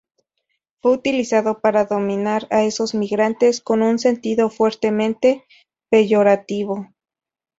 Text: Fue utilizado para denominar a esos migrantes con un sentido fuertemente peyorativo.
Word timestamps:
Fue 0.81 0.93
utilizado 0.93 1.59
para 1.61 1.85
denominar 1.85 2.47
a 2.49 2.63
esos 2.63 2.95
migrantes 2.95 3.61
con 3.61 3.83
un 3.83 3.99
sentido 3.99 4.49
fuertemente 4.49 5.45
peyorativo. 5.91 6.87